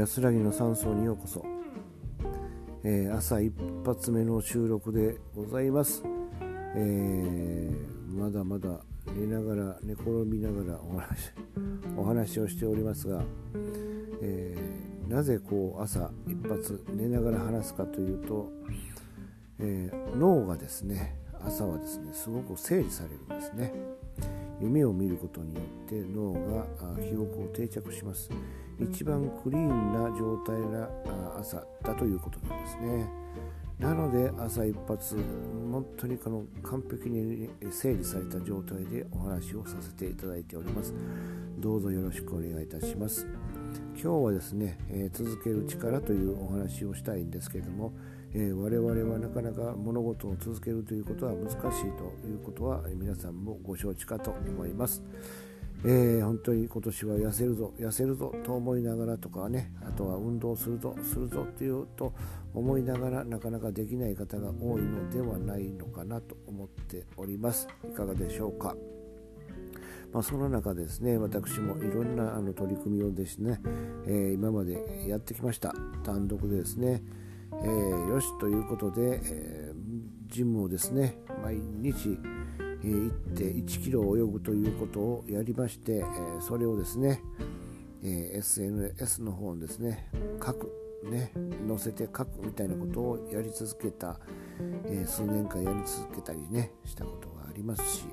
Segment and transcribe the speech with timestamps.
[0.00, 1.44] 安らぎの山荘にようこそ、
[2.82, 3.52] えー、朝一
[3.84, 6.02] 発目の収録でございます、
[6.74, 8.80] えー、まだまだ
[9.14, 11.32] 寝ながら寝転びながらお話
[11.98, 13.22] お話をしておりますが、
[14.22, 18.50] えー、なぜこう朝一発寝ながら話すかというと、
[19.58, 23.74] え脳がですね朝はですねすごく整理されるんですね。
[24.60, 28.30] 夢を見ることによって脳が記憶を定着します。
[28.78, 30.88] 一番クリーンな状態な
[31.38, 33.08] 朝だということなんですね。
[33.78, 35.16] なので朝一発
[35.72, 40.94] 本当にこの完璧に整理された状態でお話をさせていただいております。
[41.58, 43.26] どうぞよろしくお願いいたします。
[43.94, 47.94] 今日はですね、え、続ける力というお話をしたいんですけれども
[48.32, 51.58] え、我々はなかなか物事を続けるということは難しい
[51.96, 55.02] ということは皆さんもご承知かと思います。
[55.82, 62.12] えー、本当に今年は痩せるぞ痩せるぞと思いながらとかねあとは運動するぞするぞっていうと
[62.52, 67.66] 思いながらなかなかできない方が多いのではないのかなと思っております。
[67.90, 68.76] いかがでしょうか。
[70.12, 73.60] まあ、その中ですね私もいろんなあの取り組みをですね、
[74.06, 75.74] えー、今までやってきました。
[76.04, 77.02] 単独でですね
[77.62, 82.18] えー、よしということで、えー、ジムをですね毎日、
[82.58, 87.20] えー、行って1キロ泳ぐということをやりまして、えー、それをですね、
[88.02, 90.08] え、SNS の方にですね
[90.44, 90.72] 書く
[91.04, 91.32] ね
[91.68, 94.18] 載せて書くみたいなことをやり続けた、
[94.86, 98.04] え、数年間やり続けたりねしたことがありますし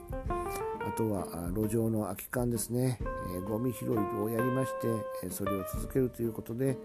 [0.86, 3.00] あとは路上の空き缶ですね、
[3.34, 4.88] えー、ゴミ拾いをやりまして、
[5.24, 6.78] えそれを続けるということで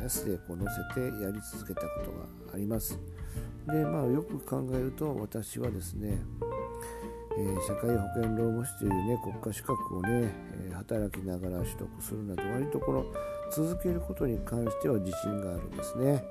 [0.00, 2.98] SNS でこう載せてやり続けたことがあります。
[3.66, 6.18] でまあよく考えると私はですね、
[7.38, 10.32] えー、社会保険労務士というね国家資格をね、
[10.70, 13.04] え、働きながら取得するなど割とこの
[13.52, 16.24] 続けることに関しては自信があるんですね。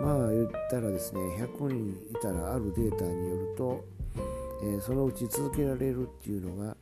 [0.00, 1.20] まあ言ったらですね
[1.58, 3.84] 100人いたらあるデータによると
[4.62, 6.76] え、そのうち続けられるっていうのが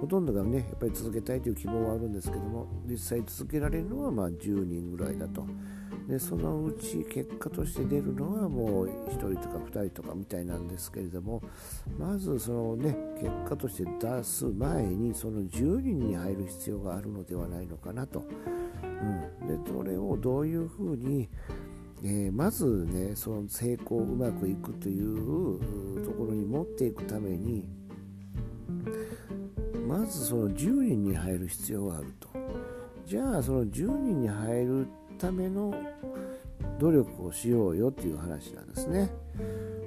[0.00, 5.46] ほとんどがねやっぱり続けたいという希望はあるんですけども実際続けられるのはま10人ぐらいだと。
[6.08, 11.40] でそのうち結果として出るのはもう1人とか2人とかみたいなんですけれども
[11.96, 18.24] まずそのね結果として出す前にその10人に入る必要があるのではないのかなと、
[18.82, 21.28] うん、でそれをどういうふうに
[22.04, 27.64] えー、まずねその成功うまくいくというところに持っていくために
[29.86, 32.28] まずその10人に入る必要があると。
[33.06, 34.86] じゃあその10人に入る
[35.18, 35.74] ための
[36.78, 39.10] 努力をしようよっていう話なんですね、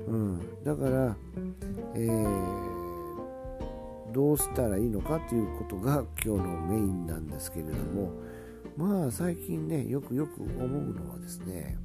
[0.08, 1.16] うん、だから、
[1.96, 2.28] えー、
[4.14, 8.12] どうしたらいいのかということが今日のメインなんですけれども。
[8.78, 11.78] まあ最近ねよくよく思うのはですね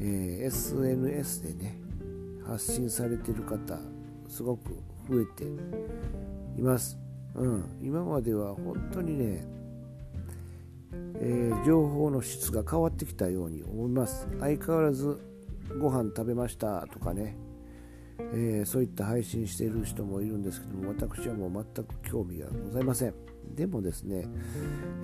[0.00, 1.78] えー、SNS でね
[2.46, 3.78] 発信されてる方
[4.28, 4.76] すごく
[5.08, 5.44] 増えて
[6.58, 6.98] います、
[7.34, 9.44] うん、今までは本当にね、
[11.20, 14.28] えー、情報の質が変わってきたように思います。
[14.40, 15.20] 相変わらず
[15.80, 17.36] ご飯食べましたとかね、
[18.18, 23.14] えー、そういった配信している人もいるんですけども私はもう全く興味がございません。
[23.54, 24.26] でもですね、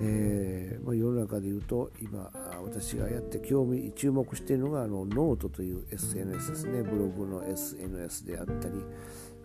[0.01, 2.29] えー、まあ、世の中で言うと今
[2.63, 6.83] 私がやって興味注目しているのがあのノートという SNS ですね。
[6.83, 8.75] ブログの SNS であったり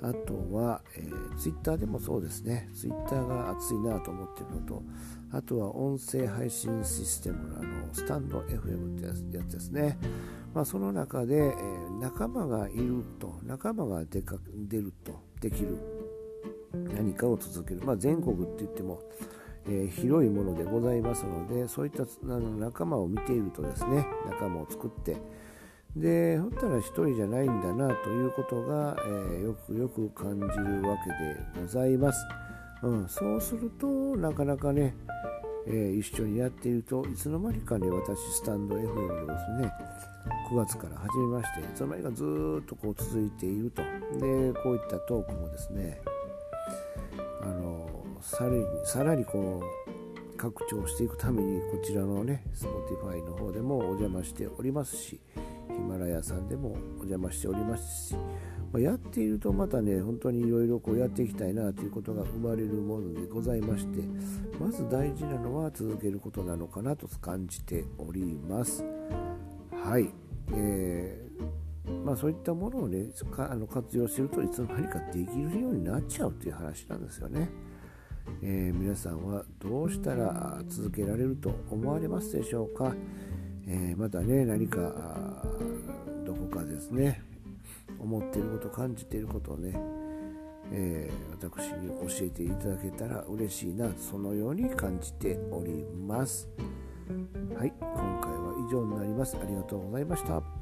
[0.03, 2.69] あとは、えー、ツイッターでもそうですね。
[2.75, 4.83] ツイッターが熱いなと思っているのと
[5.31, 9.99] あとは音声配信システムのあのスタンド FM ってやつですね、
[10.55, 14.37] まあ、その中で、えー、仲間がいると仲間が出か
[14.69, 15.79] 出るとできる
[16.95, 19.03] 何かを続ける、まあ、全国って言っても、
[19.67, 25.17] えー、広いものでございますのでそういった仲間を見ているとですね仲間を作って
[26.01, 32.19] でほったら一人じゃないんだなということが、えー、よくよく感じるわけでございます、
[32.83, 33.87] うん、そうすると
[34.17, 34.95] なかなかね、
[35.67, 39.73] えー、一緒にやっているといつの間にかね私スタンド FM でですね
[40.51, 43.83] 9月から始めましていつの間にかずっとこう続いていると。
[44.19, 46.01] でこういったトークもですね
[47.43, 47.89] あの
[48.21, 55.21] さらにさらにこう拡張していくためにこちらのね Spotify の方でもお邪魔しておりますし
[55.69, 58.15] ヒマラヤさんでもお邪魔しておりますし、
[58.73, 64.03] まあ、やっているとまたね本当にいろいろこうやっていきたいなということが生まれるものでございまして
[64.59, 68.85] まず大事なのは続けることなのかなと感じております。
[69.73, 70.11] はい、
[70.53, 71.29] えー
[72.05, 73.07] まあ、そういったものをね
[73.39, 77.49] あの活用してるといつの間にかできるようになっちゃうという話なんですよね。
[78.43, 82.95] えー、皆さんはどうしたら続けられると思われますでしょうか、
[83.71, 84.81] えー、またね何か
[86.25, 87.23] どこかですね
[87.99, 89.79] 思っていること感じていることをね、
[90.73, 96.49] えー、私に教えていただけたら嬉しいなそのように感じております。
[97.57, 99.37] はい今回は以上になります。
[99.37, 100.58] ありがとうございました。